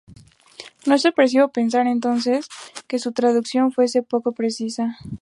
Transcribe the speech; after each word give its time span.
No 0.87 0.95
es 0.95 1.03
sorpresivo 1.03 1.49
pensar 1.51 1.85
entonces, 1.85 2.47
que 2.87 2.97
su 2.97 3.11
traducción 3.11 3.71
fuese 3.71 4.01
poco 4.01 4.31
precisa. 4.31 4.97